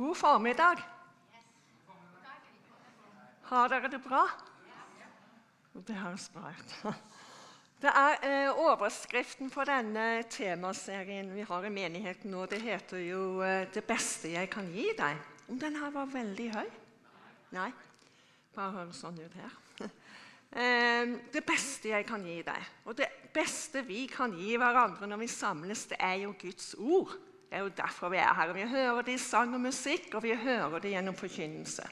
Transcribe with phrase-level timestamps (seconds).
[0.00, 0.78] God formiddag.
[3.42, 4.22] Har dere det bra?
[5.74, 6.72] Det høres bra ut.
[7.82, 13.42] Det er eh, Overskriften for denne temaserien vi har i menigheten nå, det heter jo
[13.44, 15.20] eh, 'Det beste jeg kan gi deg'.
[15.52, 16.68] Om den her var veldig høy?
[17.52, 17.70] Nei?
[18.56, 19.52] Bare høres sånn ut her.
[20.50, 25.20] Eh, det beste jeg kan gi deg, og det beste vi kan gi hverandre når
[25.20, 27.12] vi samles, det er jo Guds ord.
[27.50, 28.52] Det er jo derfor vi er her.
[28.54, 31.82] Vi hører det i sang og musikk, og vi hører det gjennom forkynnelse.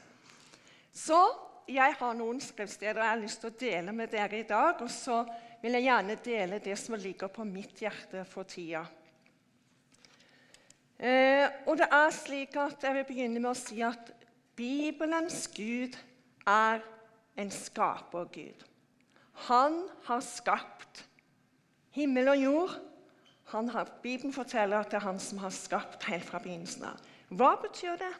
[0.95, 1.19] Så
[1.67, 4.79] jeg har noen skriftsteder jeg har lyst til å dele med dere i dag.
[4.79, 5.19] Og så
[5.59, 8.85] vil jeg gjerne dele det som ligger på mitt hjerte for tida.
[10.99, 14.11] Eh, og det er slik at Jeg vil begynne med å si at
[14.55, 15.99] Bibelens Gud
[16.47, 16.81] er
[17.39, 18.65] en skapergud.
[19.51, 21.05] Han har skapt
[21.95, 22.79] himmel og jord.
[23.49, 26.99] Har, Bibelen forteller at det er han som har skapt helt fra begynnelsen av.
[27.33, 28.11] Hva betyr det?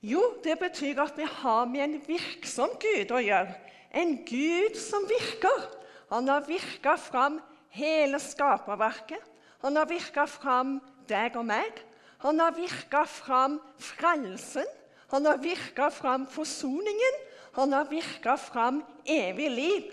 [0.00, 3.52] Jo, det betyr at vi har med en virksom Gud å gjøre.
[3.96, 5.66] En Gud som virker.
[6.12, 7.40] Han har virka fram
[7.74, 9.22] hele skaperverket.
[9.64, 11.84] Han har virka fram deg og meg.
[12.24, 14.68] Han har virka fram frelsen.
[15.12, 17.22] Han har virka fram forsoningen.
[17.56, 19.90] Han har virka fram evig liv.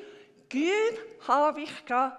[0.51, 2.11] Gud har virka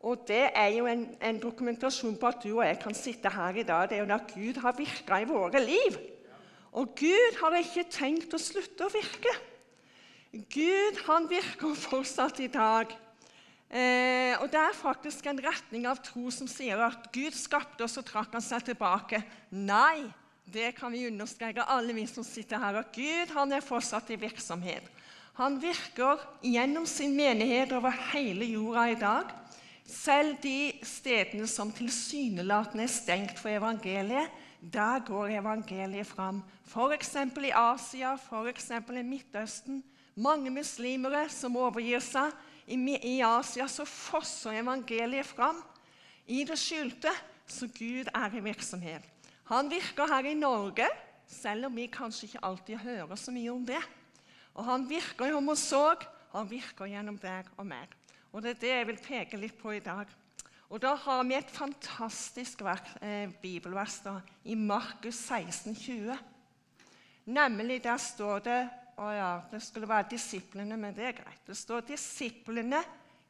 [0.00, 3.58] og Det er jo en, en, dokumentasjon på at du og jeg kan sitte her
[3.60, 3.88] i dag.
[3.88, 5.98] Det er jo at Gud har virka i våre liv.
[6.72, 9.34] Og Gud har ikke tenkt å slutte å virke.
[10.32, 12.94] Gud han virker fortsatt i dag.
[13.70, 17.98] Eh, og Det er faktisk en retning av tro som sier at Gud skapte oss
[18.00, 19.20] og trakk han seg tilbake.
[19.52, 20.08] Nei,
[20.48, 24.18] det kan vi understreke, alle vi som sitter her, at Gud han er fortsatt i
[24.18, 24.88] virksomhet.
[25.38, 29.30] Han virker gjennom sin menighet over hele jorda i dag.
[29.90, 36.42] Selv de stedene som tilsynelatende er stengt for evangeliet, der går evangeliet fram.
[36.68, 37.16] F.eks.
[37.42, 38.70] i Asia, f.eks.
[38.70, 39.82] i Midtøsten.
[40.14, 42.30] Mange muslimere som overgir seg.
[42.70, 45.58] I Asia så fosser evangeliet fram
[46.30, 47.10] i det skjulte,
[47.50, 49.02] så Gud er i virksomhet.
[49.50, 50.86] Han virker her i Norge,
[51.26, 53.80] selv om vi kanskje ikke alltid hører så mye om det.
[54.54, 57.90] Og han virker i homosog, han virker gjennom deg og meg.
[58.32, 60.06] Og Det er det jeg vil peke litt på i dag.
[60.70, 66.18] Og Da har vi et fantastisk verk, eh, bibelvers da, i Markus 16, 20.
[67.26, 68.60] Nemlig der står det
[68.98, 71.46] å ja, Det skulle være disiplene, men det er greit.
[71.46, 72.82] Det står disiplene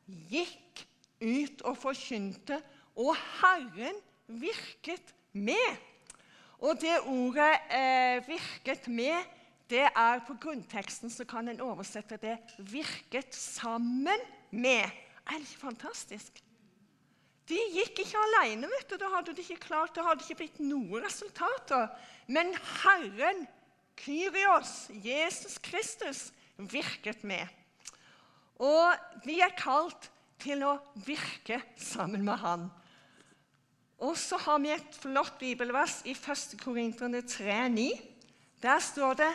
[0.07, 0.85] gikk
[1.21, 2.61] ut og forkynte,
[2.97, 3.97] og Herren
[4.27, 5.79] virket med.
[6.61, 9.25] Og det ordet eh, 'virket med'
[9.71, 14.87] det er På grunnteksten så kan en oversette det 'virket sammen' med.
[15.27, 16.41] Er det ikke fantastisk?
[17.51, 18.69] De gikk ikke alene.
[18.71, 18.97] vet du.
[19.01, 21.89] Da hadde de ikke klart, det hadde ikke blitt noen resultater.
[22.31, 22.53] Men
[22.83, 23.47] Herren,
[23.99, 27.47] Kyrios, Jesus Kristus, virket med.
[28.61, 30.11] Og vi er kalt
[30.41, 32.69] til å virke sammen med Han.
[34.01, 36.57] Og så har vi et flott bibelvers i 1.
[36.63, 37.91] Korinterne 3,9.
[38.63, 39.33] Der står det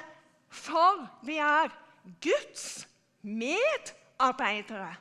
[0.50, 1.74] For vi er
[2.22, 2.88] Guds
[3.22, 4.96] medarbeidere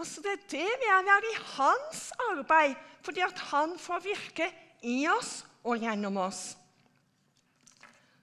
[0.00, 1.02] Altså Det er det vi er.
[1.04, 4.46] Vi er i hans arbeid fordi at han får virke
[4.84, 6.40] i oss og gjennom oss.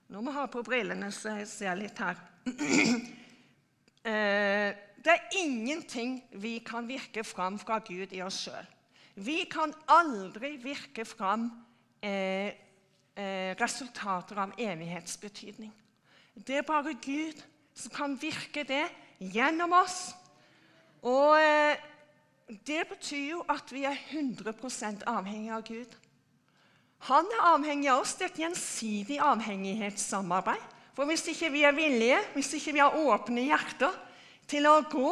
[0.10, 2.20] Nå må jeg ha på brillene, så jeg ser litt her.
[4.08, 4.70] Eh,
[5.04, 8.70] det er ingenting vi kan virke fram fra Gud i oss sjøl.
[9.20, 11.50] Vi kan aldri virke fram
[12.00, 12.56] eh,
[13.20, 15.74] eh, resultater av evighetsbetydning.
[16.40, 17.42] Det er bare Gud
[17.76, 18.86] som kan virke det
[19.20, 20.14] gjennom oss
[21.04, 21.78] og eh,
[22.48, 25.96] Det betyr jo at vi er 100% avhengig av Gud.
[27.12, 28.16] Han er avhengig av oss.
[28.16, 30.62] Det er et gjensidig avhengighetssamarbeid.
[30.96, 33.98] For hvis ikke vi er villige, hvis ikke vi har åpne hjerter
[34.50, 35.12] til å gå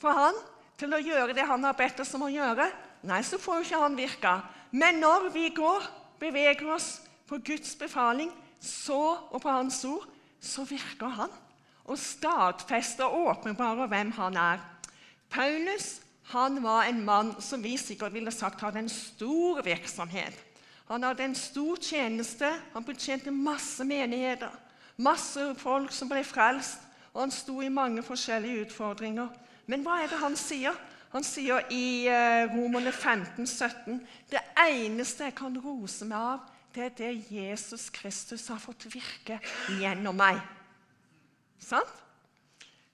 [0.00, 0.40] for Han,
[0.80, 2.66] til å gjøre det Han har bedt oss om å gjøre,
[3.06, 4.32] nei, så får jo ikke Han virke.
[4.72, 5.86] Men når vi går,
[6.18, 8.98] beveger oss på Guds befaling så,
[9.30, 10.08] og på Hans ord,
[10.40, 11.38] så virker Han
[11.90, 14.60] og stadfester og åpenbarer hvem Han er.
[15.30, 16.00] Paulus
[16.30, 20.36] han var en mann som vi sikkert ville sagt hadde en stor virksomhet.
[20.86, 24.52] Han hadde en stor tjeneste, han betjente masse menigheter.
[24.96, 26.82] Masse folk som ble frelst,
[27.14, 29.30] og han sto i mange forskjellige utfordringer.
[29.66, 30.76] Men hva er det han sier?
[31.10, 33.98] Han sier i eh, Romerne 15, 17
[34.30, 36.44] det eneste jeg kan rose meg av,
[36.74, 39.40] det er det Jesus Kristus har fått virke
[39.80, 40.38] gjennom meg.
[41.58, 41.90] Sant?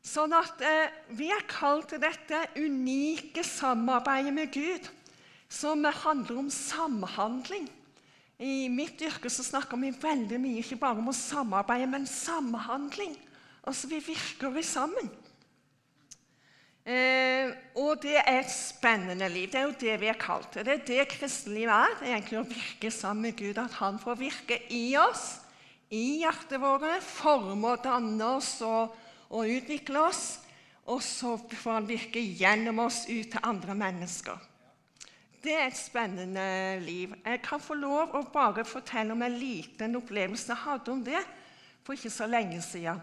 [0.07, 4.87] Sånn at eh, Vi er kalt til dette unike samarbeidet med Gud,
[5.51, 7.67] som handler om samhandling.
[8.39, 13.15] I mitt yrke så snakker vi veldig mye ikke bare om å samarbeide, men samhandling.
[13.67, 15.09] Altså vi virker sammen.
[16.87, 17.51] Eh,
[17.83, 19.49] og det er et spennende liv.
[19.51, 20.67] Det er jo det vi er kalt til.
[20.67, 21.97] Det er det kristenlivet er.
[21.99, 23.59] Det er egentlig å virke sammen med Gud.
[23.59, 25.41] At Han får virke i oss,
[25.91, 28.95] i hjertet vårt, forme og danne oss og,
[29.31, 30.25] og utvikle oss.
[30.87, 34.39] Og så får Han virke gjennom oss ut til andre mennesker.
[35.43, 36.47] Det er et spennende
[36.83, 37.13] liv.
[37.25, 41.21] Jeg kan få lov å bare fortelle om en liten opplevelse jeg hadde om det
[41.87, 42.99] for ikke så lenge siden.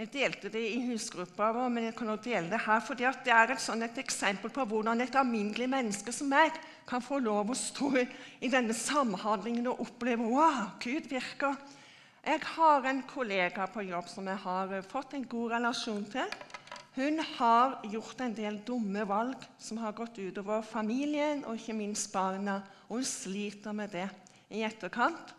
[0.00, 2.80] Jeg delte det i husgruppa vår, men jeg kan også dele det her.
[2.80, 6.54] fordi det er et, sånt, et eksempel på hvordan et alminnelig menneske som meg
[6.88, 7.90] kan få lov å stå
[8.40, 11.58] i denne samhandlingen og oppleve wow, Gud virker.
[12.20, 16.34] Jeg har en kollega på jobb som jeg har fått en god relasjon til.
[16.98, 22.10] Hun har gjort en del dumme valg som har gått utover familien og ikke minst
[22.12, 22.58] barna.
[22.90, 24.08] Og hun sliter med det
[24.52, 25.32] i etterkant.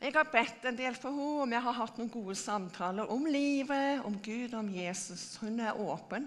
[0.00, 3.28] Jeg har bedt en del for henne, og vi har hatt noen gode samtaler om
[3.28, 5.34] livet, om Gud, om Jesus.
[5.44, 6.24] Hun er åpen.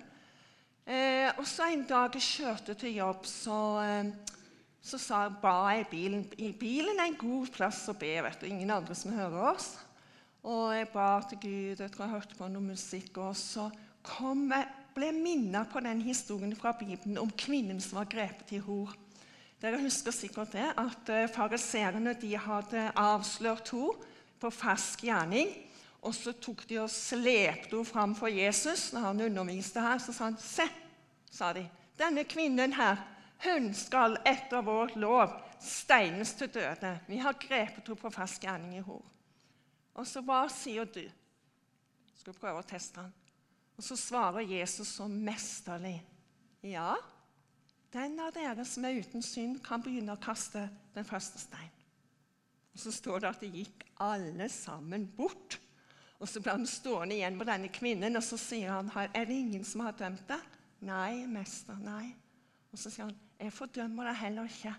[0.85, 4.36] Eh, og så En dag jeg kjørte til jobb, så, eh,
[4.81, 6.24] så sa, ba jeg bilen
[6.59, 8.13] bilen er en god plass å be.
[8.24, 9.74] vet du, Ingen andre som hører oss.
[10.47, 13.68] Og jeg ba til Gud, jeg tror jeg hørte på noe musikk, og så
[14.06, 18.62] kom jeg, ble minnet på den historien fra Bibelen om kvinnen som var grepet i
[18.65, 18.95] hor.
[19.62, 25.51] Dere husker sikkert det, at fariseerne de hadde avslørt henne på fersk gjerning.
[26.06, 29.97] Og så tok de og slepte henne fram for Jesus når han underviste her.
[29.97, 30.69] Så sa han, 'Se',
[31.31, 32.97] sa de, 'denne kvinnen her,
[33.45, 38.77] hun skal etter vår lov steines til døde.' 'Vi har grepet henne på fersk gjerning
[38.77, 39.13] i hor.'
[39.95, 41.03] Og så hva sier du?
[42.17, 43.13] Skal vi prøve å teste han.
[43.77, 46.01] Og så svarer Jesus så mesterlig.
[46.65, 46.95] Ja,
[47.93, 51.71] den av dere som er uten synd, kan begynne å kaste den første stein.
[52.73, 55.59] Og Så står det at det gikk alle sammen bort.
[56.19, 59.33] Og Så ble han stående igjen på denne kvinnen, og så sier han er det
[59.33, 60.41] ingen som har dømt deg.
[60.81, 62.15] Nei, mester, nei.
[62.71, 64.73] Og så sier han jeg fordømmer deg heller ikke.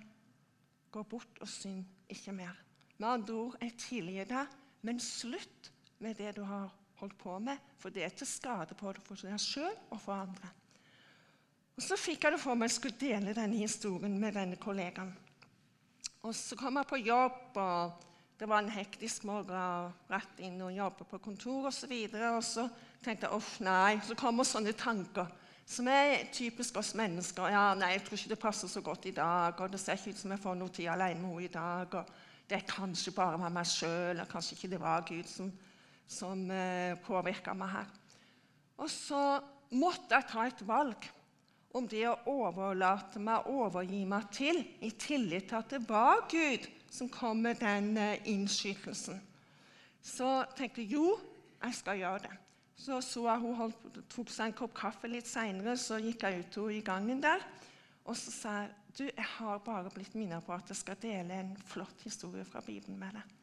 [0.91, 2.57] Gå bort og synd ikke mer.
[2.99, 5.71] Med andre ord, jeg tilgir deg, men slutt
[6.03, 9.23] med det du har holdt på med, for det er til skade på deg for
[9.23, 10.51] deg sjøl og for andre.
[11.79, 15.15] Og Så fikk jeg det for meg jeg skulle dele denne historien med denne kollegaen.
[16.27, 17.93] Og Så kom jeg på jobb, og
[18.39, 19.93] det var en hektisk morgen.
[20.11, 21.93] Rett inn og jobbe på kontor osv.
[21.93, 22.67] Og, så og så
[23.05, 24.01] tenkte jeg uff, nei.
[24.03, 25.31] Så kommer sånne tanker
[25.69, 27.51] som er typisk oss mennesker.
[27.53, 30.15] Ja, nei, jeg tror ikke det passer så godt i dag, og det ser ikke
[30.15, 31.99] ut som jeg får noe tid alene med henne i dag.
[32.01, 35.53] og Det er kanskje bare med meg sjøl, og kanskje ikke det var Gud som,
[36.09, 37.93] som eh, påvirka meg her.
[38.81, 39.23] Og så
[39.77, 41.11] måtte jeg ta et valg
[41.77, 46.65] om det å overlate meg, overgi meg til, i tillit til at det var Gud
[46.89, 49.21] som kom med den eh, innskytelsen.
[50.01, 51.19] Så tenkte jeg jo,
[51.61, 52.37] jeg skal gjøre det.
[52.79, 56.45] Så så jeg hun holdt, tok seg en kopp kaffe litt seinere, så gikk jeg
[56.45, 57.43] ut i gangen der.
[58.07, 61.37] Og så sa jeg du, jeg har bare blitt minnet på at jeg skal dele
[61.37, 63.35] en flott historie fra Bibelen med deg.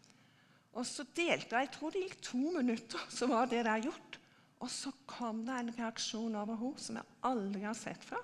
[0.75, 4.19] Og så delte jeg, jeg tror det gikk to minutter, så var det der gjort.
[4.63, 8.23] Og så kom det en reaksjon over henne som jeg aldri har sett før.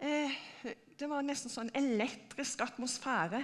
[0.00, 0.40] Eh,
[0.96, 3.42] det var nesten sånn elektrisk atmosfære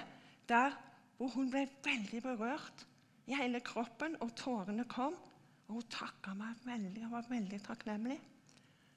[0.49, 0.77] der
[1.17, 2.85] hvor hun ble veldig berørt
[3.27, 5.17] i hele kroppen, og tårene kom.
[5.67, 8.19] Og hun takka meg veldig og var veldig takknemlig.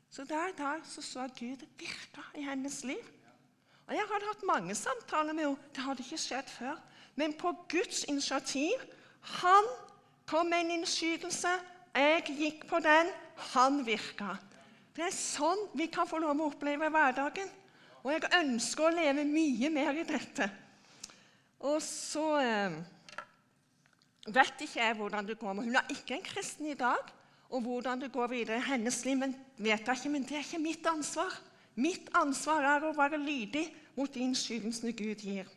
[0.09, 3.03] Så der, der så, så jeg Gud virka i hennes liv.
[3.87, 5.69] Og Jeg hadde hatt mange samtaler med henne.
[5.75, 6.77] Det hadde ikke skjedd før.
[7.15, 8.85] Men på Guds initiativ
[9.21, 9.65] Han
[10.25, 11.51] kom med en innskytelse
[11.95, 13.09] jeg gikk på den,
[13.53, 14.37] han virka.
[14.95, 17.49] Det er sånn vi kan få lov å oppleve hverdagen.
[18.03, 20.47] Og jeg ønsker å leve mye mer i dette.
[21.67, 22.77] Og så eh,
[24.27, 27.15] vet ikke jeg hvordan det går med Hun er ikke en kristen i dag.
[27.49, 30.45] Og hvordan det går videre i hennes liv, men vet jeg ikke, men det er
[30.45, 31.33] ikke mitt ansvar.
[31.75, 33.65] Mitt ansvar er å være lydig
[33.97, 35.49] mot de innskytelsene Gud gir,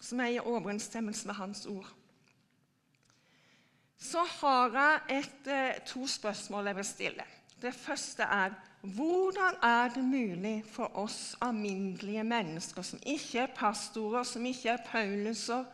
[0.00, 1.92] som er i overensstemmelse med Hans ord
[4.02, 7.24] så har jeg et, eh, to spørsmål jeg vil stille.
[7.62, 8.50] Det første er
[8.82, 14.82] hvordan er det mulig for oss alminnelige mennesker, som ikke er pastorer, som ikke er
[14.86, 15.64] Pauluser,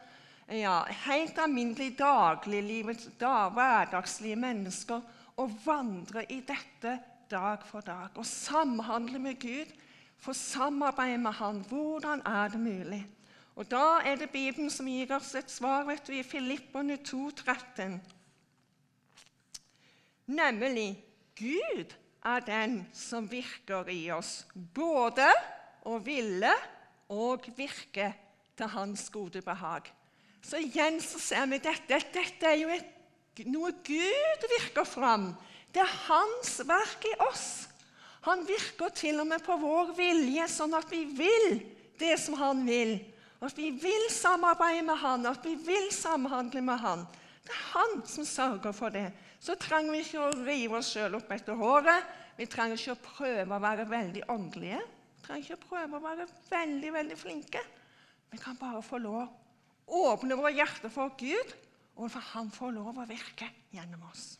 [0.49, 5.02] ja, helt alminnelige dagliglivets, da, hverdagslige mennesker,
[5.38, 6.99] å vandre i dette
[7.31, 9.71] dag for dag og samhandle med Gud,
[10.19, 11.61] få samarbeide med Han?
[11.69, 13.07] Hvordan er det mulig?
[13.59, 17.31] Og Da er det Bibelen som gir oss et svar vet du, i Filippene 2,
[17.31, 18.00] 13.
[20.26, 21.05] Nemlig
[21.37, 25.26] Gud er den som virker i oss, både
[25.87, 26.52] å ville
[27.09, 28.12] og virke
[28.57, 29.90] til hans gode behag.
[30.42, 32.00] Så igjen så ser vi dette.
[32.14, 32.95] Dette er jo et,
[33.47, 35.30] noe Gud virker fram.
[35.73, 37.68] Det er hans verk i oss.
[38.26, 41.61] Han virker til og med på vår vilje, sånn at vi vil
[42.00, 42.97] det som han vil.
[43.45, 47.04] At vi vil samarbeide med han, at vi vil samhandle med han.
[47.47, 49.07] Det er han som sørger for det.
[49.40, 52.09] Så trenger vi ikke å rive oss sjøl opp etter håret.
[52.38, 54.80] Vi trenger ikke å prøve å være veldig åndelige.
[55.14, 57.62] Vi trenger ikke å prøve å være veldig, veldig flinke.
[58.28, 59.28] Vi kan bare få lov
[59.88, 61.54] åpne våre hjerter for Gud,
[61.99, 64.38] og for Han får lov å virke gjennom oss.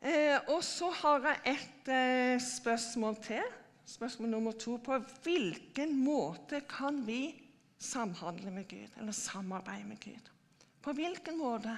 [0.00, 3.44] Eh, og så har jeg et eh, spørsmål til.
[3.84, 4.78] Spørsmål nummer to.
[4.80, 7.34] På hvilken måte kan vi
[7.80, 10.30] samhandle med Gud, eller samarbeide med Gud?
[10.80, 11.76] På hvilken måte?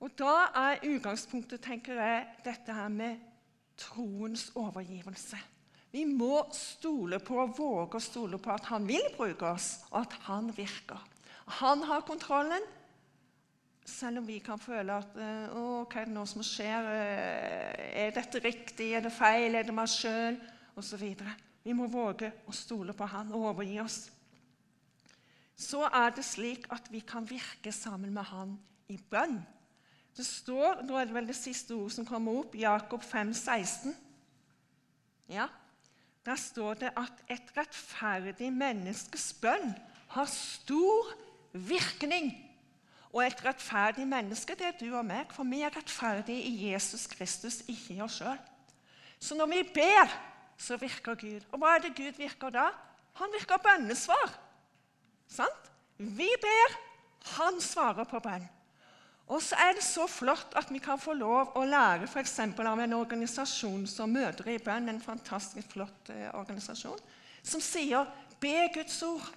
[0.00, 3.18] Og Da er utgangspunktet tenker jeg, dette her med
[3.76, 5.38] troens overgivelse.
[5.92, 10.02] Vi må stole på og våge å stole på at han vil bruke oss, og
[10.02, 11.00] at han virker.
[11.62, 12.64] Han har kontrollen,
[13.88, 16.88] selv om vi kan føle at eh, å, hva er det nå som skjer?
[16.92, 18.90] Eh, er dette riktig?
[18.92, 19.56] Er det feil?
[19.56, 20.36] Er det meg sjøl?
[20.78, 21.04] Osv.
[21.64, 24.02] Vi må våge å stole på han og overgi oss.
[25.58, 28.52] Så er det slik at vi kan virke sammen med han
[28.92, 29.40] i bønn.
[30.14, 33.96] Det står, Nå er det vel det siste ordet som kommer opp, Jakob 5, 16.
[35.32, 35.48] Ja,
[36.28, 39.72] der står det at et rettferdig menneskes bønn
[40.12, 41.14] har stor
[41.52, 42.34] virkning.
[43.12, 47.06] Og et rettferdig menneske det er du og meg, for vi er rettferdige i Jesus
[47.08, 48.36] Kristus, ikke i oss sjøl.
[49.18, 50.12] Så når vi ber,
[50.60, 51.46] så virker Gud.
[51.52, 52.68] Og hva er det Gud virker da?
[53.18, 54.36] Han virker bønnesvar.
[55.28, 55.72] Sant?
[55.96, 56.76] Vi ber,
[57.38, 58.44] han svarer på bønn.
[59.28, 62.38] Og så er det så flott at vi kan få lov å lære f.eks.
[62.40, 66.98] av en organisasjon som Mødre i bønn, en fantastisk flott eh, organisasjon,
[67.42, 68.08] som sier
[68.40, 69.34] 'be Guds ord'.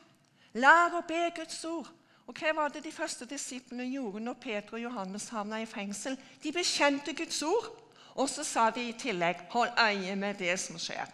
[0.53, 1.91] Lær å be Guds ord.
[2.27, 6.17] Og Hva var det de første disiplene gjorde når Peter og Johannes havna i fengsel?
[6.43, 7.71] De bekjente Guds ord,
[8.15, 11.11] og så sa de i tillegg 'hold øye med det som skjer'.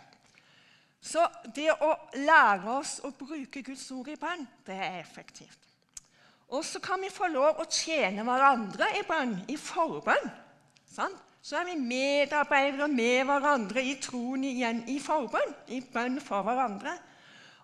[1.01, 5.66] Så det å lære oss å bruke Guds ord i bønn, det er effektivt.
[6.55, 10.29] Og så kan vi få lov å tjene hverandre i bønn, i forbønn.
[10.87, 11.23] Sant?
[11.43, 16.95] Så er vi medarbeidere med hverandre i troen igjen, i forbønn, i bønn for hverandre.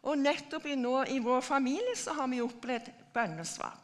[0.08, 3.76] Og nettopp nå, i vår familie så har vi opplevd bønnesvar.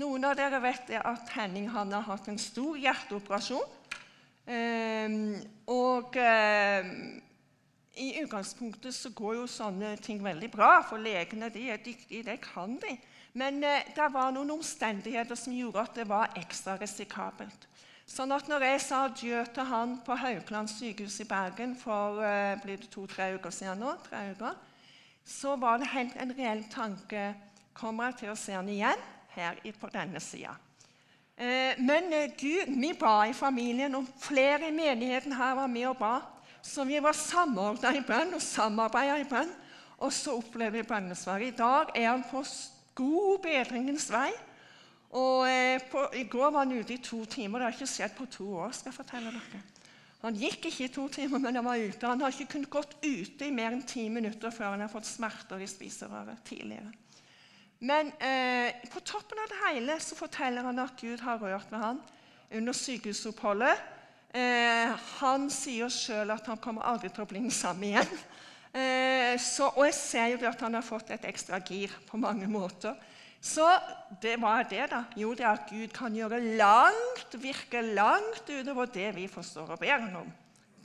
[0.00, 3.78] Noen av dere vet at Henning han har hatt en stor hjerteoperasjon.
[4.42, 5.34] Um,
[5.70, 6.94] og um,
[8.00, 12.38] i utgangspunktet så går jo sånne ting veldig bra, for legene de er dyktige, det
[12.44, 12.96] kan de.
[13.38, 17.68] Men eh, det var noen omstendigheter som gjorde at det var ekstra risikabelt.
[18.08, 22.58] Sånn at når jeg sa adjø til han på Haukeland sykehus i Bergen for eh,
[22.60, 24.58] blir det to-tre uker siden nå, tre uker,
[25.24, 27.32] så var det helt en reell tanke
[27.72, 29.00] Kommer jeg til å se han igjen
[29.32, 30.52] her på denne sida?
[31.36, 35.88] Eh, men eh, Gud, vi ba i familien, og flere i menigheten her var med
[35.88, 36.12] og ba.
[36.62, 39.50] Så vi var samordna i bønn og samarbeida i bønn.
[40.04, 41.42] Og så opplevde vi bønnesvar.
[41.42, 42.42] I dag er han på
[42.98, 44.30] god bedringens vei.
[45.12, 47.60] Og eh, på, I går var han ute i to timer.
[47.60, 48.72] Det har ikke skjedd på to år.
[48.72, 49.62] skal jeg fortelle dere.
[50.22, 52.06] Han gikk ikke i to timer, men han var ute.
[52.06, 55.08] Han har ikke kunnet gått ute i mer enn ti minutter før han har fått
[55.08, 56.92] smerter i spiserøret tidligere.
[57.82, 61.82] Men eh, på toppen av det hele så forteller han at Gud har rørt med
[61.82, 61.98] han
[62.54, 63.82] under sykehusoppholdet.
[64.30, 68.14] Eh, han sier sjøl at han kommer aldri til å bli den samme igjen.
[68.72, 72.48] Eh, så, og jeg ser jo at han har fått et ekstra gir på mange
[72.48, 72.96] måter.
[73.42, 73.66] Så
[74.22, 75.02] det var det, da.
[75.18, 79.82] Jo, det er at Gud kan gjøre langt, virke langt utover det vi forstår og
[79.82, 80.30] ber ham om.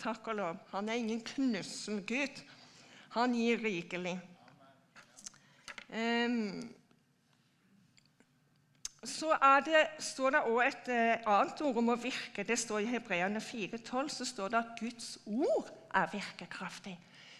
[0.01, 0.57] Takk og lov.
[0.73, 2.41] Han er ingen knussen Gud.
[3.13, 4.17] Han gir rikelig.
[5.87, 6.73] Um,
[9.03, 9.31] så
[9.65, 12.43] det, står det også et uh, annet ord om å virke.
[12.43, 16.97] Det står I Hebreane 4,12 så står det at Guds ord er virkekraftig.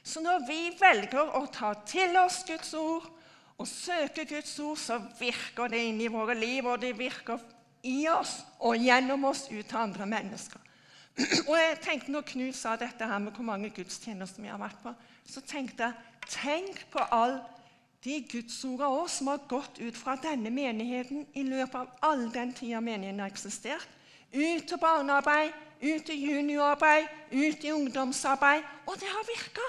[0.08, 3.10] Så når vi velger å ta til oss Guds ord
[3.58, 7.42] og søke Guds ord, så virker det inn i våre liv, og det virker
[7.84, 10.62] i oss og gjennom oss ut til andre mennesker.
[11.48, 14.80] Og jeg tenkte Når Knut sa dette her med hvor mange gudstjenester vi har vært
[14.84, 14.94] på,
[15.28, 17.42] så tenkte jeg tenk på alle
[18.06, 22.54] de gudsordene òg som har gått ut fra denne menigheten i løpet av all den
[22.56, 23.90] tida menigheten har eksistert.
[24.32, 28.64] Ut til barnearbeid, ut til juniorarbeid, ut i ungdomsarbeid.
[28.86, 29.68] Og det har virka!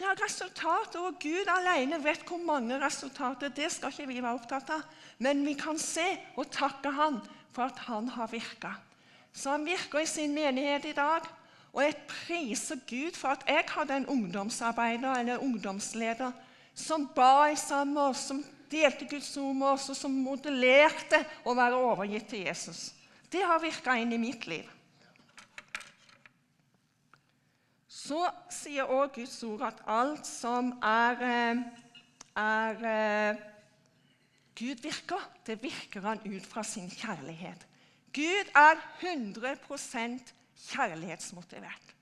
[0.00, 3.50] Det har resultater, og Gud alene vet hvor mange resultater.
[3.52, 4.86] Det skal ikke vi være opptatt av.
[5.20, 6.06] Men vi kan se
[6.40, 7.18] og takke Han
[7.52, 8.70] for at Han har virka.
[9.32, 11.28] Så Han virker i sin menighet i dag.
[11.74, 16.32] Og jeg priser Gud for at jeg hadde en ungdomsarbeider eller ungdomsleder
[16.74, 18.40] som ba sammen med oss, som
[18.72, 22.94] delte Guds ord med oss, og som modellerte å være overgitt til Jesus.
[23.28, 24.64] Det har virka inn i mitt liv.
[28.00, 28.20] Så
[28.52, 31.62] sier òg Guds ord at alt som er, eh,
[32.40, 33.40] er eh,
[34.56, 37.66] Gud virker, det virker han ut fra sin kjærlighet.
[38.12, 40.32] Gud er 100%
[40.70, 41.94] kjærlighetsmotivert.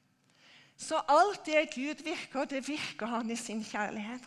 [0.78, 4.23] Så alt det Gud virker, det virker han i sin kjærlighet.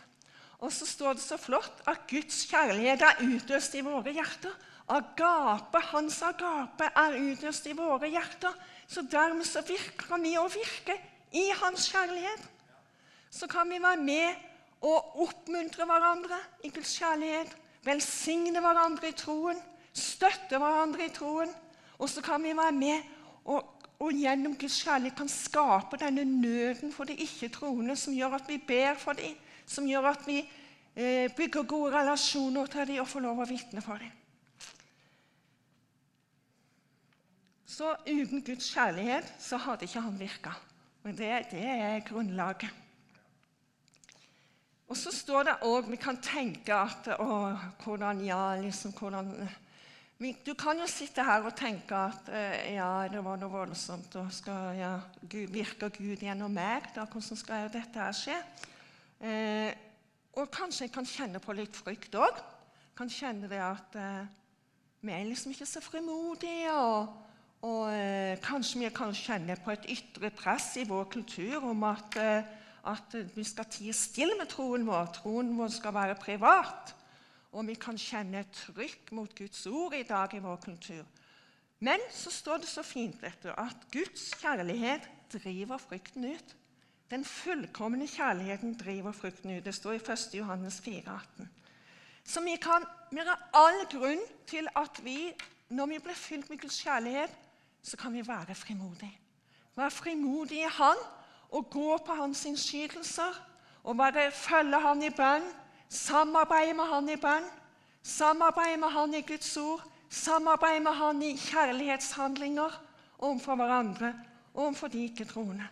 [0.58, 4.52] Og så står det så flott at Guds kjærlighet er utøst i våre hjerter.
[4.92, 8.52] Agape, hans agape er utøst i våre hjerter.
[8.86, 10.98] Så dermed så virker han i å virke
[11.32, 12.48] i hans kjærlighet.
[13.30, 14.34] Så kan vi være med
[14.82, 17.56] og oppmuntre hverandre i Guds kjærlighet.
[17.84, 19.60] Velsigne hverandre i troen.
[19.92, 21.52] Støtte hverandre i troen.
[21.98, 23.12] Og så kan vi være med
[23.44, 28.48] og, og gjennom Guds kjærlighet kan skape denne nøden for de ikke-troende, som gjør at
[28.50, 29.36] vi ber for dem,
[29.66, 33.84] som gjør at vi eh, bygger gode relasjoner til dem og får lov å vitne
[33.84, 34.18] for dem.
[37.72, 40.52] Så uten Guds kjærlighet så hadde ikke han virka.
[41.02, 42.70] Men det, det, er grunnlaget.
[44.88, 49.32] Og så står det òg Vi kan tenke at å, hvordan ja, liksom, hvordan
[50.46, 54.14] du kan jo sitte her og tenke at eh, ja, det var noe voldsomt.
[54.20, 54.92] og skal, ja,
[55.22, 56.86] Gud, Virker Gud gjennom meg?
[56.94, 58.36] Da, hvordan skal dette her skje?
[59.18, 59.72] Eh,
[60.38, 62.38] og kanskje jeg kan kjenne på litt frykt òg.
[62.94, 64.30] Kan kjenne det at eh,
[65.02, 66.70] vi er liksom ikke så frimodige.
[66.70, 67.10] Og,
[67.62, 72.16] og eh, kanskje vi kan kjenne på et ytre press i vår kultur om at,
[72.18, 72.48] eh,
[72.90, 75.12] at vi skal tie stille med troen vår.
[75.20, 76.94] Troen vår skal være privat.
[77.52, 81.04] Og vi kan kjenne et trykk mot Guds ord i dag i vår kultur.
[81.82, 86.56] Men så står det så fint du, at Guds kjærlighet driver frykten ut.
[87.10, 89.64] Den fullkomne kjærligheten driver frykten ut.
[89.64, 90.34] Det står i 1.
[90.34, 91.02] Johannes 4,
[91.38, 91.50] 18.
[92.24, 95.32] Så vi, kan, vi har all grunn til at vi,
[95.68, 97.41] når vi blir fylt med Guds kjærlighet,
[97.82, 99.18] så kan vi være frimodige.
[99.76, 101.02] Være frimodige i Han
[101.50, 103.42] og gå på Hans innskytelser
[103.82, 105.50] og bare følge Han i bønn
[105.92, 107.44] Samarbeide med Han i bønn,
[108.02, 112.78] samarbeide med Han i Guds ord, samarbeide med Han i kjærlighetshandlinger
[113.18, 114.14] overfor hverandre
[114.54, 115.68] overfor de ikke-troende.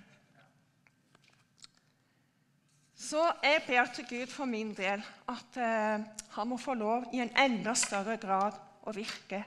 [2.96, 6.05] Så jeg ber til Gud for min del at eh,
[6.37, 9.40] han må få lov i en enda større grad å virke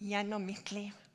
[0.00, 1.05] gjennom mitt liv.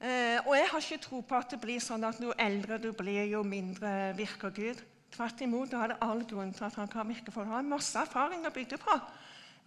[0.00, 2.88] Eh, og jeg har ikke tro på at det blir sånn at jo eldre du
[2.96, 4.78] blir, jo mindre virker Gud.
[5.12, 7.44] Tvert imot, da er det all grunn til at han kan virke for.
[7.44, 8.96] Han har masse erfaring å bygge på.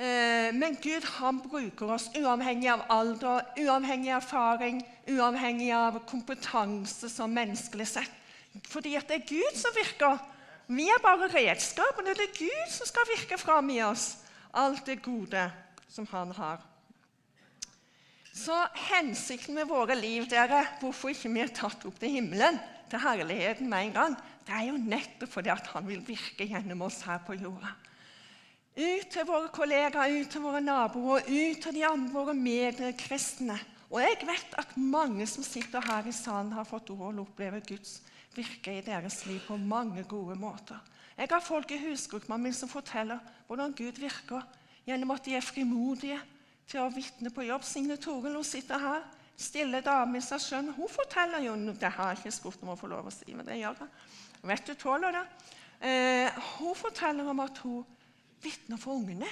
[0.02, 4.82] Eh, men Gud han bruker oss uavhengig av alder, uavhengig av erfaring,
[5.14, 8.20] uavhengig av kompetanse som menneskelig sett.
[8.74, 10.18] Fordi at det er Gud som virker.
[10.74, 14.16] Vi er bare redskap, og Det er Gud som skal virke fram i oss
[14.54, 15.52] alt det gode
[15.90, 16.73] som han har.
[18.34, 18.56] Så
[18.90, 22.58] hensikten med våre liv, dere, hvorfor ikke vi er tatt opp til himmelen,
[22.90, 26.82] til herligheten med en gang, det er jo nettopp fordi at han vil virke gjennom
[26.88, 27.76] oss her på jorda.
[28.74, 33.60] Ut til våre kollegaer, ut til våre naboer, ut til de andre våre medkristne.
[33.94, 37.62] Og jeg vet at mange som sitter her i salen, har fått ord og oppleve
[37.70, 38.00] Guds
[38.34, 40.82] virke i deres liv på mange gode måter.
[41.14, 44.42] Jeg har folk i husgruppa mi som forteller hvordan Gud virker
[44.88, 46.18] gjennom at de er frimodige
[46.70, 47.66] til å vitne på jobb.
[47.68, 49.06] Signe Toril hun sitter her,
[49.38, 50.74] stille dame i seg sjøl.
[50.78, 53.46] Hun forteller jo Det har jeg ikke spurt om å få lov å si, men
[53.46, 53.96] det gjør hun.
[54.44, 55.26] Vet du tåler det?
[55.84, 57.84] Eh, hun forteller om at hun
[58.44, 59.30] vitner for ungene.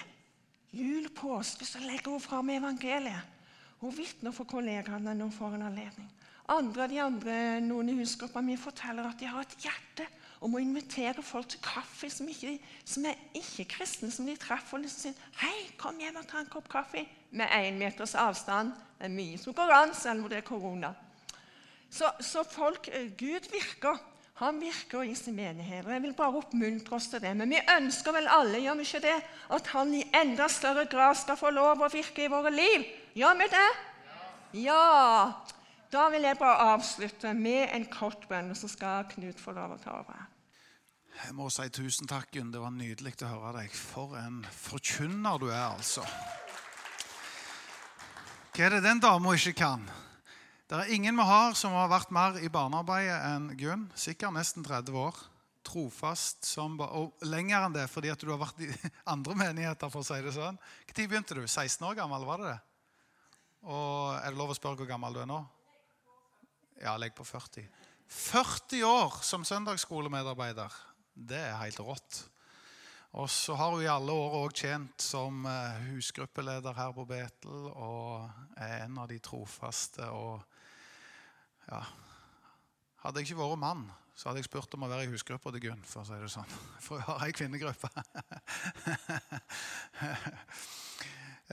[0.71, 3.39] Jul, påske, så legger hun fram evangeliet.
[3.81, 6.09] Hun vitner for kollegaene når hun får en anledning.
[6.51, 10.07] Andre av de andre, Noen i husgruppa mi forteller at de har et hjerte
[10.41, 12.55] om å invitere folk til kaffe som, ikke,
[12.87, 14.77] som er ikke-kristne, som de treffer.
[14.77, 18.73] og liksom sier, 'Hei, kom hjem og ta en kopp kaffe.' Med én meters avstand.
[18.97, 20.93] Det er mye som går an, selv om det er korona.
[21.91, 23.99] Så, så folk, eh, Gud virker.
[24.41, 25.85] Han virker i sin menighet.
[25.85, 27.35] og Jeg vil bare oppmuntre oss til det.
[27.37, 29.17] Men vi ønsker vel alle gjør vi ikke det,
[29.57, 32.87] at han i enda større grad skal få lov å virke i våre liv.
[33.13, 33.69] Gjør vi det?
[34.63, 35.33] Ja.
[35.91, 39.81] Da vil jeg bare avslutte med en kort bønn, så skal Knut få lov å
[39.83, 40.27] ta over.
[41.21, 42.53] Jeg må si tusen takk, Gunn.
[42.53, 43.75] Det var nydelig å høre deg.
[43.75, 46.05] For en forkynner du er, altså.
[48.51, 49.83] Hva er det den dama ikke kan?
[50.67, 53.85] Det er ingen vi har som har vært mer i barnearbeidet enn Gunn.
[53.95, 55.15] Sikkert nesten 30 år.
[55.63, 58.67] Trofast som Og lenger enn det, fordi at du har vært i
[59.13, 59.87] andre menigheter.
[59.87, 60.59] for å si det sånn.
[60.59, 61.45] Når begynte du?
[61.47, 62.59] 16 år gammel, var det det?
[63.71, 65.39] Og Er det lov å spørre hvor gammel du er nå?
[66.81, 67.69] Ja, legg på 40.
[68.11, 70.75] 40 år som søndagsskolemedarbeider.
[71.15, 72.25] Det er helt rått.
[73.11, 77.65] Og så har hun i alle år òg tjent som eh, husgruppeleder her på Betel
[77.73, 80.07] og er en av de trofaste.
[80.07, 80.39] og
[81.67, 81.81] ja,
[83.03, 83.83] Hadde jeg ikke vært mann,
[84.15, 85.83] så hadde jeg spurt om å være i husgruppa til Gunn.
[85.83, 86.55] For å si det sånn.
[86.85, 87.91] For hun har ei kvinnegruppe.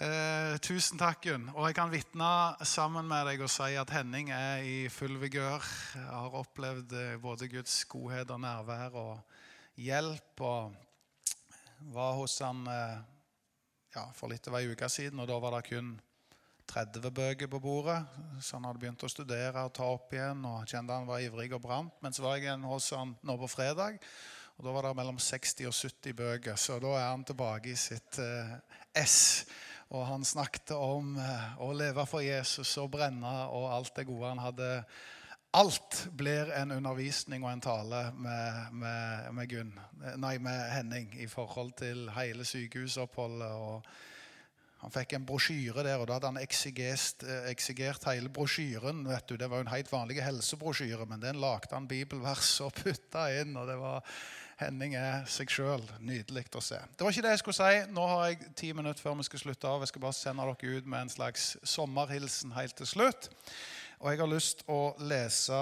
[0.06, 1.50] eh, tusen takk, Gunn.
[1.56, 2.32] Og jeg kan vitne
[2.70, 5.66] sammen med deg og si at Henning er i full vigør.
[5.96, 9.16] Jeg har opplevd eh, både Guds godhet og nærvær og
[9.74, 10.36] hjelp.
[10.38, 10.84] og
[11.78, 12.98] var hos han eh,
[13.94, 15.94] ja, for litt over ei uke siden, og da var det kun
[16.68, 18.00] 30 bøker på bordet.
[18.40, 20.44] Så han hadde begynt å studere og ta opp igjen.
[20.44, 21.94] og kjente han var ivrig og brant.
[22.04, 23.98] Men så var jeg igjen hos han nå på fredag,
[24.58, 26.58] og da var det mellom 60 og 70 bøker.
[26.60, 28.58] Så da er han tilbake i sitt eh,
[28.98, 29.46] S.
[29.94, 34.34] Og han snakket om eh, å leve for Jesus og brenne og alt det gode
[34.34, 34.72] han hadde
[35.56, 39.70] Alt blir en undervisning og en tale med, med, med, Gunn,
[40.20, 43.48] nei, med Henning i forhold til hele sykehusoppholdet.
[43.48, 43.86] og
[44.82, 49.00] Han fikk en brosjyre der, og da hadde han eksigert hele brosjyren.
[49.08, 52.74] vet du, Det var jo en helt vanlig helsebrosjyre, men den lagde han bibelvers og
[52.82, 53.56] putta inn.
[53.56, 54.04] og det var
[54.58, 55.84] Henning er seg sjøl.
[56.02, 56.76] Nydelig å se.
[56.92, 57.92] Det var ikke det jeg skulle si.
[57.94, 59.80] Nå har jeg ti minutter før vi skal slutte av.
[59.80, 63.30] Jeg skal bare sende dere ut med en slags sommerhilsen helt til slutt.
[63.98, 65.56] Og jeg har lyst å lese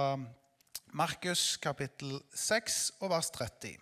[0.93, 3.79] Markus kapittel 6 og vers 30.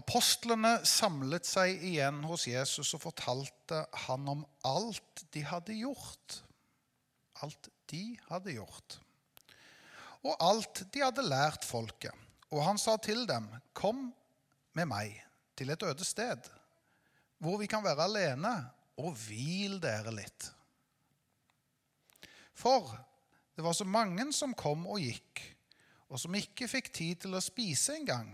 [0.00, 6.40] Apostlene samlet seg igjen hos Jesus og fortalte han om alt de hadde gjort.
[7.46, 8.96] Alt de hadde gjort.
[10.26, 12.14] Og alt de hadde lært folket.
[12.50, 14.10] Og han sa til dem, 'Kom
[14.74, 15.22] med meg
[15.56, 16.50] til et øde sted,
[17.38, 20.50] hvor vi kan være alene, og hvil dere litt.'
[22.54, 23.09] For
[23.60, 25.42] det var så mange som kom og gikk,
[26.08, 28.30] og som ikke fikk tid til å spise engang.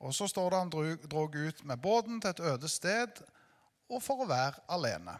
[0.00, 3.20] Og så står det han drog, ut med båten til et øde sted
[3.92, 5.18] og for å være alene.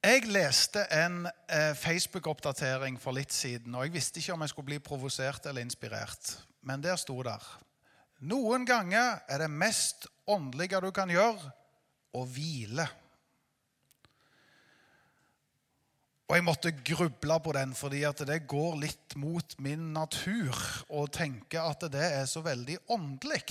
[0.00, 4.72] Jeg leste en eh, Facebook-oppdatering for litt siden, og jeg visste ikke om jeg skulle
[4.72, 6.34] bli provosert eller inspirert.
[6.64, 7.44] Men der sto der
[8.24, 11.52] Noen ganger er det mest åndelige du kan gjøre,
[12.16, 12.88] å hvile.
[16.24, 20.56] Og jeg måtte gruble på den, fordi det går litt mot min natur
[20.88, 23.42] å tenke at det er så veldig åndelig.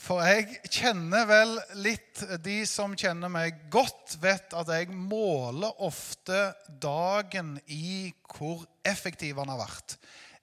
[0.00, 1.52] For jeg kjenner vel
[1.84, 6.48] litt De som kjenner meg godt, vet at jeg måler ofte
[6.82, 9.98] dagen i hvor effektiv han har vært.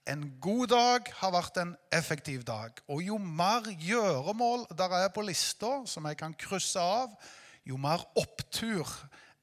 [0.08, 2.72] En god dag har vært en effektiv dag.
[2.88, 7.12] Og jo mer gjøremål der er på lista som jeg kan krysse av,
[7.68, 8.88] jo mer opptur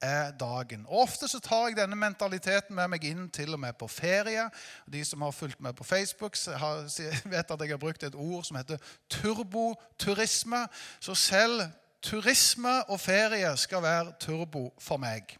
[0.02, 0.86] er dagen.
[0.88, 4.48] Og Ofte så tar jeg denne mentaliteten med meg inn til og med på ferie.
[4.92, 6.38] De som har fulgt med på Facebook,
[7.36, 10.66] vet at jeg har brukt et ord som heter turboturisme.
[11.00, 11.68] Så selv
[12.06, 15.38] turisme og ferie skal være turbo for meg.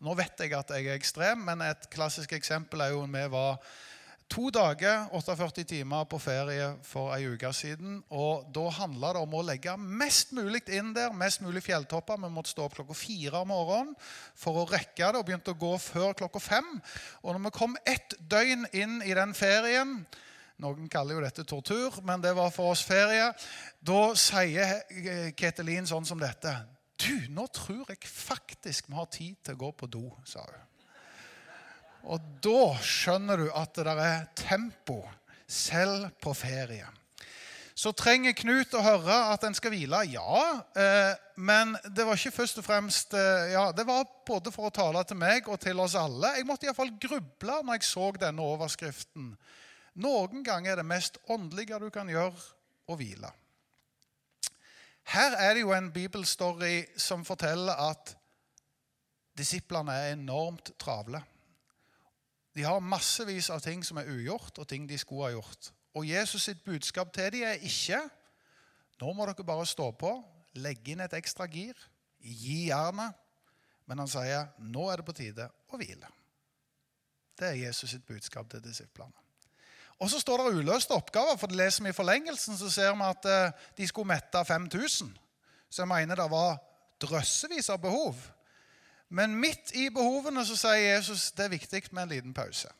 [0.00, 3.60] Nå vet jeg at jeg er ekstrem, men et klassisk eksempel er jo vi var
[4.28, 8.02] to dager, 48 timer på ferie for ei uke siden.
[8.10, 12.20] og Da handla det om å legge mest mulig inn der, mest mulig fjelltopper.
[12.22, 13.94] Vi måtte stå opp klokka fire om morgenen
[14.34, 16.68] for å rekke det, og begynte å gå før klokka fem.
[17.22, 20.00] Og når vi kom ett døgn inn i den ferien
[20.62, 23.28] noen kaller jo dette tortur, men det var for oss ferie.
[23.84, 24.78] Da sier
[25.36, 26.54] Ketelin sånn som dette.
[26.96, 30.65] Du, nå tror jeg faktisk vi har tid til å gå på do, sa hun.
[32.06, 35.00] Og da skjønner du at det er tempo
[35.46, 36.86] selv på ferie.
[37.76, 39.98] Så trenger Knut å høre at en skal hvile.
[40.08, 40.44] Ja,
[40.80, 44.72] eh, men det var ikke først og fremst eh, ja, Det var både for å
[44.72, 46.32] tale til meg og til oss alle.
[46.38, 49.34] Jeg måtte iallfall gruble når jeg så denne overskriften.
[50.00, 52.32] Noen ganger er det mest åndelige du kan gjøre,
[52.86, 53.28] å hvile.
[55.12, 58.14] Her er det jo en bibelstory som forteller at
[59.36, 61.20] disiplene er enormt travle.
[62.56, 65.70] De har massevis av ting som er ugjort, og ting de skulle ha gjort.
[65.96, 68.00] Og Jesus sitt budskap til dem er ikke
[69.00, 70.10] nå må dere bare stå på,
[70.56, 71.76] legge inn et ekstra gir,
[72.20, 73.12] gi jernet.
[73.86, 76.08] Men han sier nå er det på tide å hvile.
[77.36, 79.12] Det er Jesus sitt budskap til disiplene.
[80.00, 81.36] Og så står det uløste oppgaver.
[81.36, 85.12] for det leser vi I forlengelsen så ser vi at eh, de skulle mette 5000.
[85.70, 86.58] Så jeg mener det var
[87.00, 88.16] drøssevis av behov.
[89.08, 92.70] Men midt i behovene så sier Jesus det er viktig med en liten pause.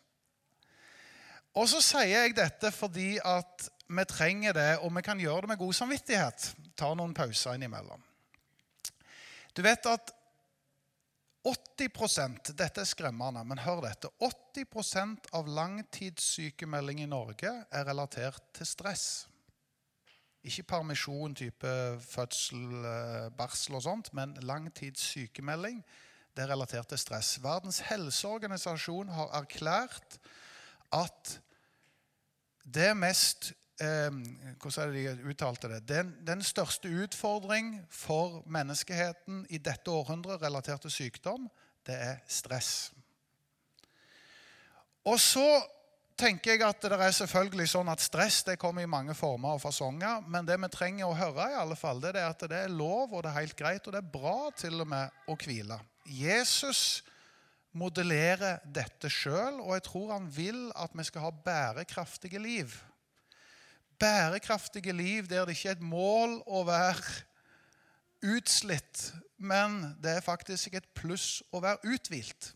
[1.57, 5.53] Og så sier jeg dette fordi at vi trenger det, og vi kan gjøre det
[5.55, 6.51] med god samvittighet.
[6.77, 8.03] Ta noen pauser innimellom.
[9.57, 10.13] Du vet at
[11.47, 14.11] 80 Dette er skremmende, men hør dette.
[14.19, 19.29] 80% av langtidssykemelding i Norge er relatert til stress.
[20.43, 21.71] Ikke permisjon, type
[22.03, 25.85] fødsel, eh, barsel og sånt, men langtidssykemelding.
[26.37, 27.39] Det er relatert til stress.
[27.41, 30.19] Verdens helseorganisasjon har erklært
[30.93, 31.39] at
[32.67, 34.11] det mest eh,
[34.61, 35.81] Hvordan er det de uttalte det?
[35.89, 41.49] Den, den største utfordring for menneskeheten i dette århundret relatert til sykdom,
[41.87, 42.91] det er stress.
[45.07, 45.47] Og så
[46.19, 49.63] tenker jeg at det er selvfølgelig sånn at stress det kommer i mange former og
[49.63, 50.25] fasonger.
[50.29, 53.15] Men det vi trenger å høre, i alle fall, det er at det er lov
[53.15, 55.79] og det er helt greit, og det er bra til og med å hvile.
[56.07, 57.03] Jesus
[57.77, 62.73] modellerer dette sjøl, og jeg tror han vil at vi skal ha bærekraftige liv.
[64.01, 67.05] Bærekraftige liv der det ikke er et mål å være
[68.37, 72.53] utslitt, men det er faktisk et pluss å være uthvilt.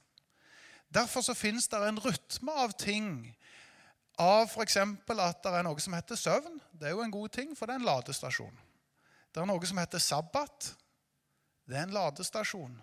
[0.90, 3.30] Derfor så finnes det en rytme av ting.
[4.18, 4.76] Av f.eks.
[4.76, 6.58] at det er noe som heter søvn.
[6.72, 8.56] Det er jo en god ting, for det er en ladestasjon.
[9.30, 10.72] Det er noe som heter sabbat.
[11.68, 12.74] Det er en ladestasjon.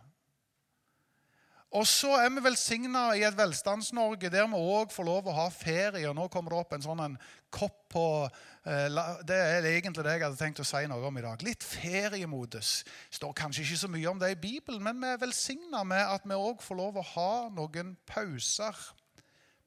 [1.76, 5.48] Og så er vi velsigna i et Velstands-Norge der vi òg får lov å ha
[5.52, 6.08] ferie.
[6.08, 7.18] og Nå kommer det opp en sånn en
[7.52, 8.88] kopp på eh,
[9.28, 11.44] Det er egentlig det jeg hadde tenkt å si noe om i dag.
[11.44, 12.86] Litt feriemodus.
[13.12, 16.24] Står kanskje ikke så mye om det i Bibelen, men vi er velsigna med at
[16.24, 18.80] vi òg får lov å ha noen pauser.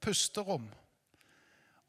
[0.00, 0.70] Pusterom.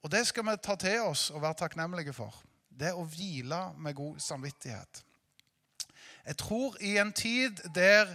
[0.04, 2.36] Og det skal vi ta til oss og være takknemlige for.
[2.67, 5.06] Det å hvile med god samvittighet.
[6.26, 8.10] Jeg tror i en tid der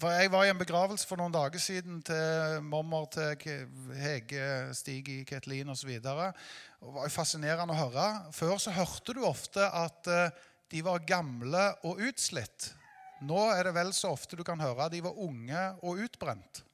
[0.00, 3.36] for Jeg var i en begravelse for noen dager siden til mormor til
[3.94, 5.92] Hege, Stig, i Ketlin osv.
[6.02, 6.34] Det var
[7.14, 8.06] fascinerende å høre.
[8.34, 10.34] Før så hørte du ofte at eh,
[10.74, 12.72] de var gamle og utslitt.
[13.22, 16.64] Nå er det vel så ofte du kan høre at de var unge og utbrent.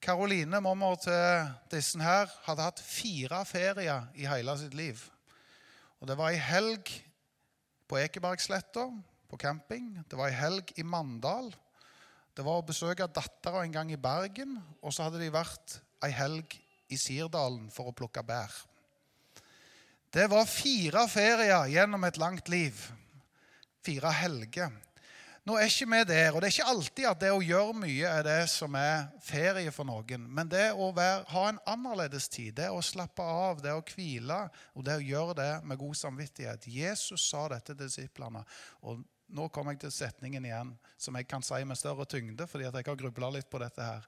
[0.00, 5.00] Karoline, mormor til disse her, hadde hatt fire ferier i hele sitt liv.
[6.00, 6.92] Og Det var ei helg
[7.88, 8.86] på Ekebergsletta
[9.30, 9.92] på camping.
[10.08, 11.52] Det var ei helg i Mandal.
[12.34, 14.58] Det var å besøke dattera en gang i Bergen.
[14.82, 16.58] Og så hadde de vært ei helg
[16.90, 18.52] i Sirdalen for å plukke bær.
[20.10, 22.78] Det var fire ferier gjennom et langt liv.
[23.86, 24.72] Fire helger.
[25.48, 28.08] Nå er ikke vi der, og det er ikke alltid at det å gjøre mye
[28.10, 30.26] er det som er ferie for noen.
[30.28, 34.42] Men det å være, ha en annerledes tid, det å slappe av, det å hvile,
[34.76, 38.44] og det å gjøre det med god samvittighet Jesus sa dette til disiplene.
[38.84, 39.00] Og
[39.36, 42.86] nå kommer jeg til setningen igjen som jeg kan si med større tyngde, fordi jeg
[42.86, 44.06] har grubla litt på dette her.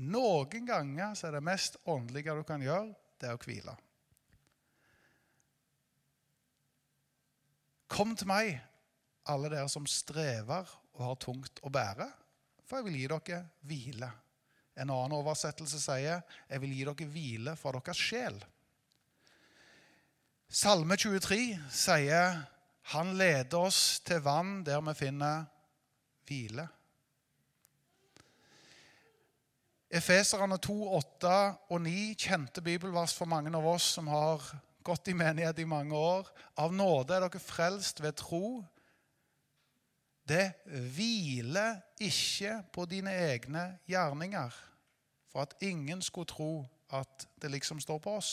[0.00, 3.74] Noen ganger så er det mest åndelige du kan gjøre, det er å hvile.
[7.92, 8.56] Kom til meg,
[9.28, 12.08] alle dere som strever og har tungt å bære,
[12.64, 14.08] for jeg vil gi dere hvile.
[14.72, 18.40] En annen oversettelse sier, 'Jeg vil gi dere hvile fra deres sjel'.
[20.48, 22.40] Salme 23 sier
[22.90, 25.44] han leder oss til vann der vi finner
[26.26, 26.66] hvile.
[29.92, 31.32] Efeserne 2, 8
[31.68, 34.44] og 9, kjente bibelvers for mange av oss som har
[34.82, 36.30] gått i menighet i mange år.
[36.56, 38.62] Av nåde er dere frelst ved tro.
[40.24, 40.54] Det
[40.96, 44.54] hviler ikke på dine egne gjerninger,
[45.28, 46.52] for at ingen skulle tro
[46.92, 48.32] at det liksom står på oss.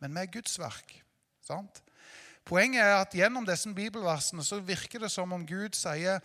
[0.00, 0.96] Men er Guds verk.
[1.44, 1.82] Sant?
[2.48, 6.22] Poenget er at gjennom disse bibelversene så virker det som om Gud sier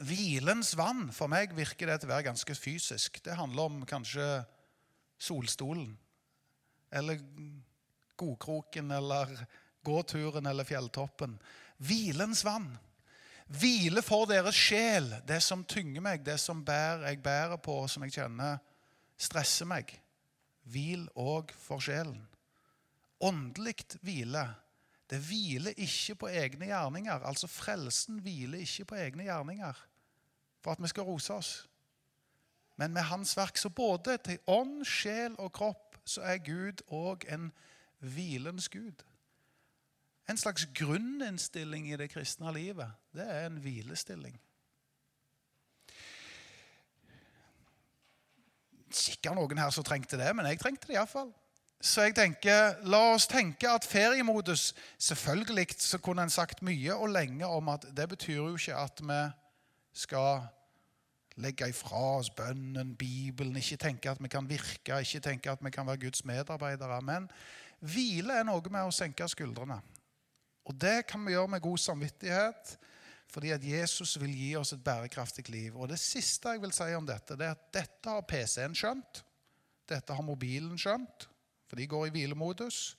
[0.00, 1.10] hvilens vann.
[1.12, 3.20] For meg virker det til å være ganske fysisk.
[3.24, 4.24] Det handler om kanskje
[5.20, 5.90] solstolen.
[6.88, 7.20] Eller
[8.20, 9.34] godkroken eller
[9.84, 11.36] gåturen eller fjelltoppen.
[11.84, 12.70] Hvilens vann.
[13.60, 18.06] Hvile for deres sjel, det som tynger meg, det som bærer, jeg bærer på, som
[18.06, 18.60] jeg kjenner
[19.20, 19.90] stresser meg.
[20.70, 22.22] Hvil òg for sjelen.
[23.20, 24.46] Åndelig hvile
[25.10, 27.24] det hviler ikke på egne gjerninger.
[27.26, 29.86] Altså frelsen hviler ikke på egne gjerninger
[30.60, 31.52] for at vi skal rose oss.
[32.76, 37.26] Men med hans verk, så både til ånd, sjel og kropp, så er Gud òg
[37.32, 37.50] en
[37.98, 39.02] hvilens Gud.
[40.30, 42.92] En slags grunninnstilling i det kristne livet.
[43.12, 44.38] Det er en hvilestilling.
[48.90, 51.32] Sikkert noen her som trengte det, men jeg trengte det iallfall.
[51.80, 57.14] Så jeg tenker, la oss tenke at feriemodus Selvfølgelig så kunne en sagt mye og
[57.14, 59.20] lenge om at det betyr jo ikke at vi
[59.96, 60.42] skal
[61.40, 65.72] legge ifra oss bønnen, Bibelen, ikke tenke at vi kan virke, ikke tenke at vi
[65.72, 67.00] kan være Guds medarbeidere.
[67.00, 67.30] Men
[67.80, 69.80] hvile er noe med å senke skuldrene.
[70.68, 72.76] Og det kan vi gjøre med god samvittighet,
[73.32, 75.80] fordi at Jesus vil gi oss et bærekraftig liv.
[75.80, 79.24] Og det siste jeg vil si om dette, det er at dette har PC-en skjønt.
[79.88, 81.29] Dette har mobilen skjønt
[81.70, 82.96] for de går i hvilemodus.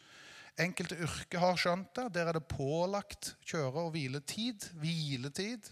[0.60, 2.08] Enkelte yrker har skjønt det.
[2.16, 4.72] Der er det pålagt kjøre- og hviletid.
[4.80, 5.70] Hviletid.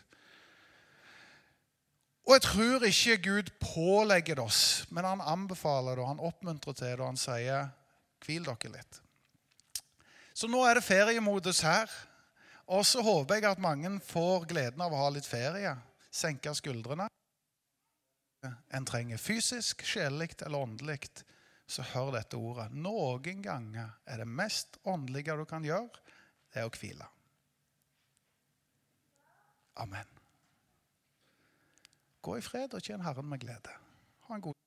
[2.28, 6.76] Og jeg tror ikke Gud pålegger det oss, men han anbefaler det, og han oppmuntrer
[6.78, 7.72] til det, og han sier
[8.22, 9.00] hvil dere litt.
[10.38, 11.90] Så nå er det feriemodus her.
[12.70, 15.74] Og så håper jeg at mange får gleden av å ha litt ferie.
[16.14, 17.08] Senke skuldrene.
[18.46, 21.10] En trenger fysisk, sjelelig eller åndelig.
[21.70, 22.72] Så hør dette ordet.
[22.74, 26.02] Noen ganger er det mest åndelige du kan gjøre,
[26.50, 27.10] det er å hvile.
[29.80, 30.16] Amen.
[32.26, 33.76] Gå i fred og tjen Herren med glede.
[34.28, 34.58] Ha en god